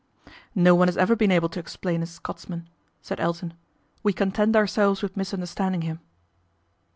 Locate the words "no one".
0.55-0.87